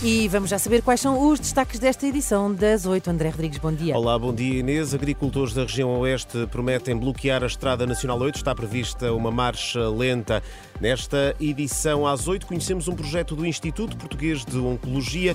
[0.00, 3.10] E vamos já saber quais são os destaques desta edição das 8.
[3.10, 3.96] André Rodrigues, bom dia.
[3.96, 4.94] Olá, bom dia Inês.
[4.94, 8.36] Agricultores da região Oeste prometem bloquear a Estrada Nacional 8.
[8.36, 10.40] Está prevista uma marcha lenta.
[10.80, 15.34] Nesta edição, às 8, conhecemos um projeto do Instituto Português de Oncologia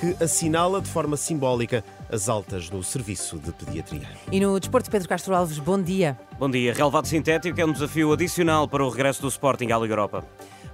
[0.00, 4.08] que assinala de forma simbólica as altas no serviço de pediatria.
[4.32, 6.18] E no Desporto, Pedro Castro Alves, bom dia.
[6.40, 6.74] Bom dia.
[6.74, 10.24] Relevado sintético é um desafio adicional para o regresso do Sporting à Liga Europa.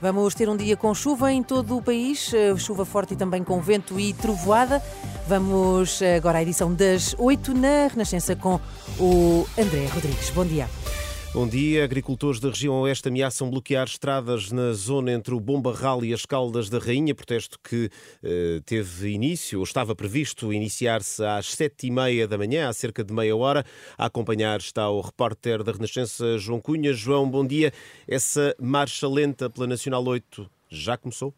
[0.00, 3.42] Vamos ter um dia com chuva em todo o país, eh, chuva forte e também
[3.42, 4.82] com vento e trovoada.
[5.26, 8.60] Vamos eh, agora à edição das 8 na Renascença com
[9.00, 10.30] o André Rodrigues.
[10.30, 10.68] Bom dia.
[11.34, 11.84] Bom dia.
[11.84, 16.24] Agricultores da região oeste ameaçam bloquear estradas na zona entre o Bom Barral e as
[16.24, 17.90] Caldas da Rainha, protesto que
[18.22, 23.04] eh, teve início, ou estava previsto iniciar-se às sete e meia da manhã, há cerca
[23.04, 23.64] de meia hora.
[23.98, 26.94] A acompanhar está o repórter da Renascença, João Cunha.
[26.94, 27.72] João, bom dia.
[28.08, 31.34] Essa marcha lenta pela Nacional 8 já começou?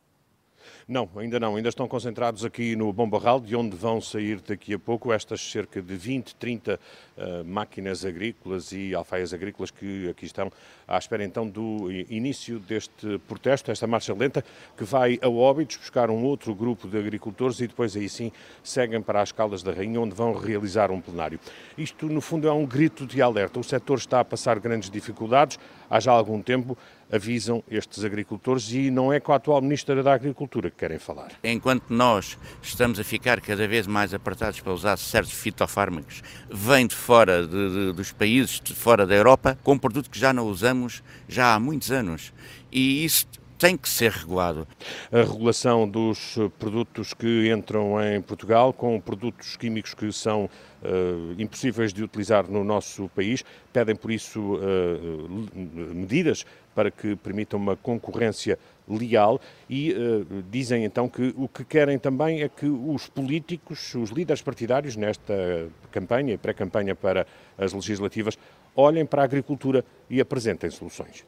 [0.87, 1.57] Não, ainda não.
[1.57, 5.41] Ainda estão concentrados aqui no Bom Barral, de onde vão sair daqui a pouco estas
[5.41, 6.79] cerca de 20, 30
[7.17, 10.51] uh, máquinas agrícolas e alfaias agrícolas que aqui estão
[10.87, 14.45] à espera então do início deste protesto, esta marcha lenta,
[14.77, 19.03] que vai a Óbidos buscar um outro grupo de agricultores e depois aí sim seguem
[19.03, 21.39] para as Caldas da Rainha, onde vão realizar um plenário.
[21.77, 23.61] Isto, no fundo, é um grito de alerta.
[23.61, 25.59] O setor está a passar grandes dificuldades,
[25.91, 26.77] há já algum tempo,
[27.11, 31.33] avisam estes agricultores e não é com a atual Ministra da Agricultura que querem falar.
[31.43, 36.95] Enquanto nós estamos a ficar cada vez mais apertados para usar certos fitofármacos, vêm de
[36.95, 40.47] fora de, de, dos países, de fora da Europa, com um produto que já não
[40.47, 42.33] usamos já há muitos anos.
[42.71, 43.27] E isso
[43.59, 44.67] tem que ser regulado.
[45.11, 51.93] A regulação dos produtos que entram em Portugal, com produtos químicos que são uh, impossíveis
[51.93, 58.57] de utilizar no nosso país, pedem por isso uh, medidas para que permitam uma concorrência
[58.89, 64.11] leal e uh, dizem então que o que querem também é que os políticos, os
[64.11, 67.27] líderes partidários nesta campanha e pré-campanha para
[67.59, 68.39] as legislativas
[68.77, 71.25] olhem para a agricultura e apresentem soluções.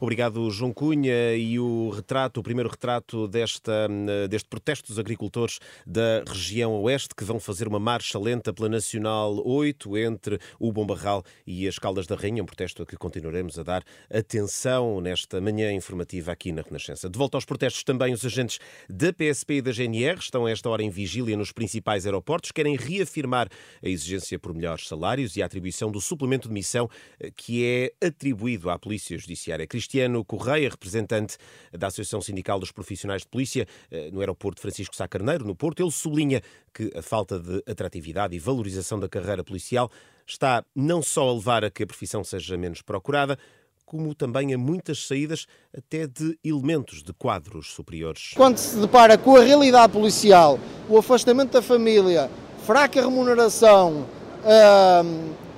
[0.00, 1.34] Obrigado, João Cunha.
[1.34, 3.88] E o retrato, o primeiro retrato desta,
[4.28, 9.40] deste protesto dos agricultores da região oeste, que vão fazer uma marcha lenta pela Nacional
[9.46, 13.58] 8 entre o Bom Barral e as Caldas da Rainha, um protesto a que continuaremos
[13.58, 17.08] a dar atenção nesta manhã informativa aqui na Renascença.
[17.08, 18.58] De volta aos protestos, também os agentes
[18.88, 22.76] da PSP e da GNR estão a esta hora em vigília nos principais aeroportos, querem
[22.76, 23.48] reafirmar
[23.82, 28.06] a exigência por melhores salários e a atribuição do suplemento de missão eh, que é
[28.06, 29.61] atribuído à Polícia Judiciária.
[29.66, 31.36] Cristiano Correia, representante
[31.72, 35.82] da Associação Sindical dos Profissionais de Polícia eh, no aeroporto Francisco Sá Carneiro, no Porto,
[35.82, 36.40] ele sublinha
[36.72, 39.90] que a falta de atratividade e valorização da carreira policial
[40.26, 43.38] está não só a levar a que a profissão seja menos procurada,
[43.84, 45.46] como também a muitas saídas
[45.76, 48.30] até de elementos de quadros superiores.
[48.34, 50.58] Quando se depara com a realidade policial,
[50.88, 52.30] o afastamento da família,
[52.64, 54.06] fraca remuneração,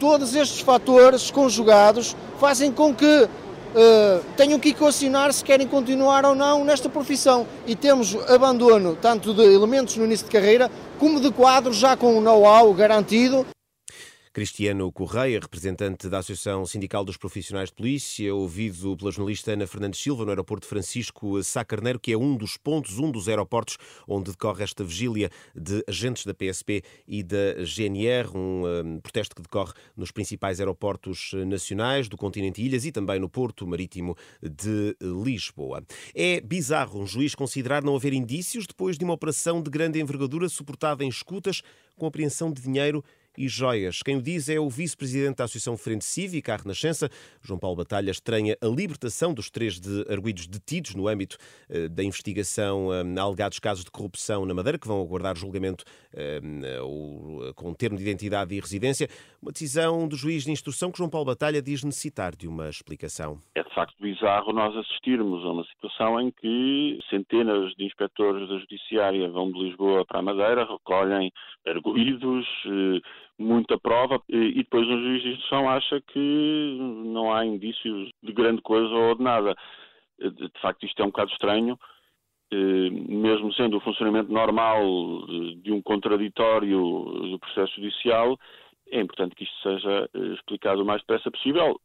[0.01, 3.29] todos estes fatores conjugados fazem com que
[3.75, 7.47] uh, tenham que equacionar se querem continuar ou não nesta profissão.
[7.67, 12.17] E temos abandono tanto de elementos no início de carreira, como de quadros já com
[12.17, 13.47] o know-how garantido
[14.35, 20.03] Cristiano Correia, representante da Associação Sindical dos Profissionais de Polícia, ouvido pela jornalista Ana Fernandes
[20.03, 23.79] Silva no aeroporto Francisco Sá Carneiro, que é um dos pontos, um dos aeroportos
[24.09, 29.43] onde decorre esta vigília de agentes da PSP e da GNR, um, um protesto que
[29.43, 35.81] decorre nos principais aeroportos nacionais do continente Ilhas e também no Porto Marítimo de Lisboa.
[36.13, 40.49] É bizarro um juiz considerar não haver indícios depois de uma operação de grande envergadura
[40.49, 41.63] suportada em escutas
[41.97, 43.05] com apreensão de dinheiro
[43.37, 44.01] e joias.
[44.03, 47.09] Quem o diz é o vice-presidente da Associação Frente Cívica, a Renascença.
[47.43, 51.37] João Paulo Batalha estranha a libertação dos três de arguídos detidos no âmbito
[51.69, 56.41] eh, da investigação a alegados casos de corrupção na Madeira, que vão aguardar julgamento eh,
[57.55, 59.09] com termo de identidade e residência.
[59.43, 63.39] Uma decisão do juiz de instrução que João Paulo Batalha diz necessitar de uma explicação.
[63.55, 68.59] É de facto bizarro nós assistirmos a uma situação em que centenas de inspectores da
[68.59, 71.31] Judiciária vão de Lisboa para a Madeira, recolhem
[71.67, 73.01] arguídos, eh,
[73.39, 78.63] muita prova e depois um juiz de instrução acha que não há indícios de grande
[78.63, 79.55] coisa ou de nada.
[80.19, 81.79] De facto, isto é um bocado estranho,
[82.53, 84.81] eh, mesmo sendo o funcionamento normal
[85.63, 86.79] de um contraditório
[87.31, 88.39] do processo judicial,
[88.91, 91.81] é importante que isto seja eh, explicado o mais depressa possível.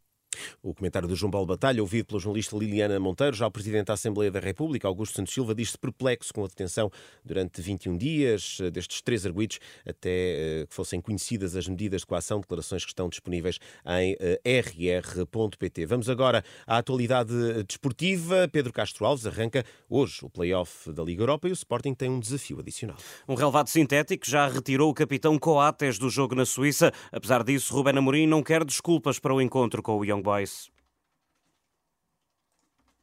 [0.62, 3.94] O comentário do João Paulo Batalha, ouvido pela jornalista Liliana Monteiro, já o Presidente da
[3.94, 6.92] Assembleia da República, Augusto Santos Silva, diz-se perplexo com a detenção
[7.24, 12.08] durante 21 dias eh, destes três arguídos, até eh, que fossem conhecidas as medidas de
[12.08, 15.86] coação, declarações que estão disponíveis em eh, rr.pt.
[15.86, 18.48] Vamos agora à atualidade desportiva.
[18.52, 22.20] Pedro Castro Alves arranca hoje o play-off da Liga Europa e o Sporting tem um
[22.20, 22.98] desafio adicional.
[23.28, 26.92] Um relevado sintético já retirou o capitão Coates do jogo na Suíça.
[27.12, 30.39] Apesar disso, Ruben Amorim não quer desculpas para o encontro com o Young Boys.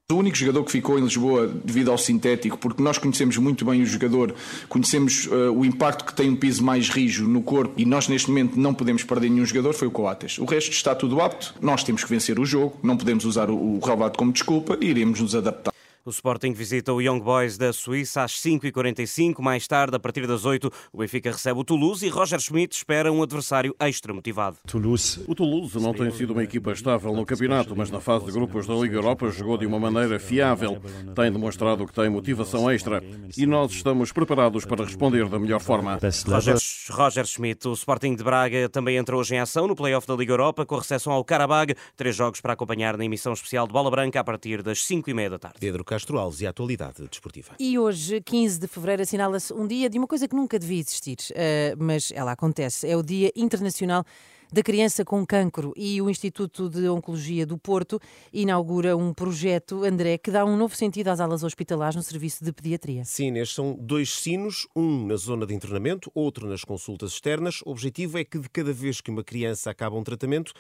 [0.09, 3.83] O único jogador que ficou em Lisboa devido ao sintético, porque nós conhecemos muito bem
[3.83, 4.37] o jogador,
[4.69, 8.29] conhecemos uh, o impacto que tem um piso mais rijo no corpo e nós neste
[8.29, 10.39] momento não podemos perder nenhum jogador, foi o Coates.
[10.39, 13.57] O resto está tudo apto, nós temos que vencer o jogo, não podemos usar o,
[13.57, 15.76] o relevado como desculpa e iremos nos adaptar.
[16.07, 19.41] O Sporting visita o Young Boys da Suíça às 5h45.
[19.41, 23.13] Mais tarde, a partir das 8 o Benfica recebe o Toulouse e Roger Schmidt espera
[23.13, 24.57] um adversário extra motivado.
[24.69, 25.25] Toulouse.
[25.27, 28.69] O Toulouse não tem sido uma equipa estável no campeonato, mas na fase de grupos
[28.69, 30.81] da Liga Europa jogou de uma maneira fiável.
[31.13, 33.03] Tem demonstrado que tem motivação extra
[33.37, 35.99] e nós estamos preparados para responder da melhor forma.
[36.29, 36.57] Roger,
[36.89, 37.67] Roger Schmidt.
[37.67, 40.77] O Sporting de Braga também entrou hoje em ação no play-off da Liga Europa com
[40.77, 41.75] recepção ao Karabag.
[41.97, 45.39] Três jogos para acompanhar na emissão especial de Bola Branca a partir das 5h30 da
[45.41, 45.57] tarde.
[45.59, 47.55] Pedro Castro Alves e a atualidade desportiva.
[47.59, 51.17] E hoje, 15 de fevereiro, assinala-se um dia de uma coisa que nunca devia existir,
[51.31, 52.87] uh, mas ela acontece.
[52.87, 54.05] É o Dia Internacional
[54.53, 58.01] da Criança com Cancro e o Instituto de Oncologia do Porto
[58.33, 62.53] inaugura um projeto, André, que dá um novo sentido às alas hospitalares no serviço de
[62.53, 63.05] pediatria.
[63.05, 67.61] Sim, estes são dois sinos, um na zona de internamento, outro nas consultas externas.
[67.65, 70.53] O objetivo é que de cada vez que uma criança acaba um tratamento,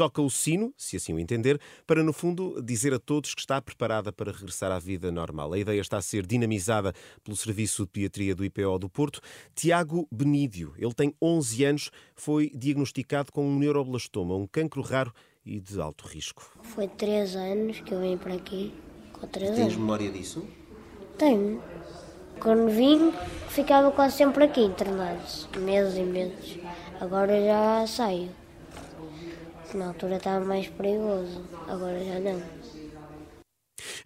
[0.00, 3.60] toca o sino, se assim o entender, para no fundo dizer a todos que está
[3.60, 5.52] preparada para regressar à vida normal.
[5.52, 9.20] A ideia está a ser dinamizada pelo Serviço de Pediatria do IPO do Porto.
[9.54, 15.12] Tiago Benídio, ele tem 11 anos, foi diagnosticado com um neuroblastoma, um cancro raro
[15.44, 16.50] e de alto risco.
[16.62, 18.74] Foi 3 anos que eu vim para aqui,
[19.12, 19.76] com 3 Tens anos.
[19.76, 20.46] memória disso?
[21.16, 21.62] Tenho.
[22.40, 23.12] Quando vim,
[23.48, 25.20] ficava quase sempre aqui internado,
[25.58, 26.58] meses e meses.
[27.00, 28.30] Agora já saio.
[29.74, 32.42] Na altura estava mais perigoso, agora já não.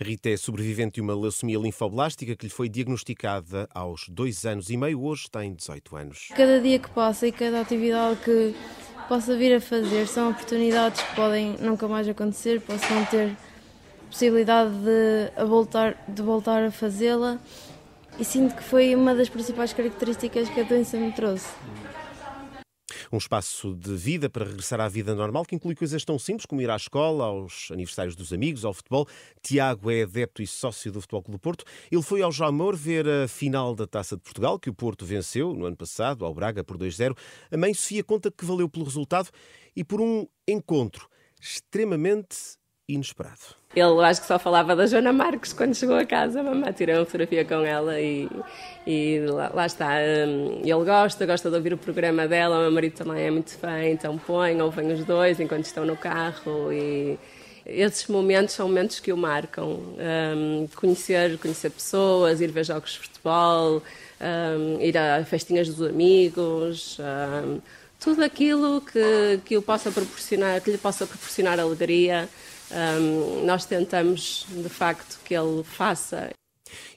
[0.00, 4.76] Rita é sobrevivente de uma leucemia linfoblástica que lhe foi diagnosticada aos dois anos e
[4.76, 6.28] meio, hoje tem 18 anos.
[6.36, 8.54] Cada dia que passa e cada atividade que
[9.08, 13.36] possa vir a fazer são oportunidades que podem nunca mais acontecer, posso não ter
[14.10, 17.38] possibilidade de, a voltar, de voltar a fazê-la
[18.18, 21.48] e sinto que foi uma das principais características que a doença me trouxe.
[23.14, 26.60] Um espaço de vida para regressar à vida normal que inclui coisas tão simples como
[26.60, 29.06] ir à escola, aos aniversários dos amigos, ao futebol.
[29.40, 31.64] Tiago é adepto e sócio do Futebol Clube do Porto.
[31.92, 35.54] Ele foi ao Jamor ver a final da Taça de Portugal, que o Porto venceu
[35.54, 37.16] no ano passado, ao Braga, por 2-0.
[37.52, 39.30] A mãe Sofia conta que valeu pelo resultado
[39.76, 41.08] e por um encontro
[41.40, 42.58] extremamente
[42.88, 43.64] inesperado.
[43.74, 46.40] Ele acho que só falava da Joana Marques quando chegou a casa.
[46.40, 48.28] A mamãe tirou uma fotografia com ela e,
[48.86, 49.94] e lá, lá, está.
[50.26, 52.58] Um, ele gosta, gosta de ouvir o programa dela.
[52.58, 55.96] O meu marido também é muito fã, então põe, ouvem os dois enquanto estão no
[55.96, 56.72] carro.
[56.72, 57.18] E
[57.66, 59.80] esses momentos são momentos que o marcam.
[60.36, 63.82] Um, conhecer, conhecer pessoas, ir ver jogos de futebol,
[64.20, 66.98] um, ir a festinhas dos amigos.
[67.98, 72.28] tudo aquilo que, que, o possa proporcionar, que lhe possa proporcionar alegria.
[72.74, 76.30] Um, nós tentamos, de facto, que ele faça.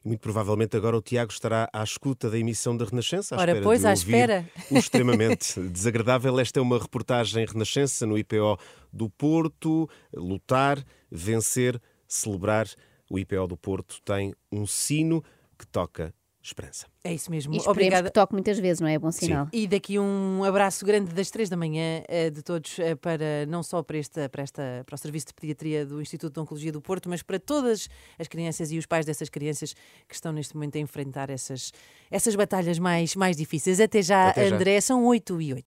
[0.04, 3.36] E muito provavelmente agora o Tiago estará à escuta da emissão da Renascença.
[3.36, 4.50] À Ora, espera pois, de à ouvir espera.
[4.72, 6.40] O extremamente desagradável.
[6.40, 8.58] Esta é uma reportagem Renascença no IPO
[8.92, 9.88] do Porto.
[10.14, 12.68] Lutar, vencer, celebrar.
[13.10, 15.24] O IPO do Porto tem um sino
[15.58, 16.14] que toca
[16.50, 16.86] esperança.
[17.04, 17.54] É isso mesmo.
[17.54, 18.10] E Obrigada.
[18.10, 18.98] que toque muitas vezes, não é?
[18.98, 19.48] Bom sinal.
[19.52, 23.64] E daqui um abraço grande das três da manhã eh, de todos eh, para não
[23.64, 26.82] só para, esta, para, esta, para o Serviço de Pediatria do Instituto de Oncologia do
[26.82, 27.88] Porto, mas para todas
[28.18, 29.74] as crianças e os pais dessas crianças
[30.08, 31.72] que estão neste momento a enfrentar essas,
[32.10, 33.80] essas batalhas mais, mais difíceis.
[33.80, 34.56] Até já, Até já.
[34.56, 35.66] André, são 8 e 8.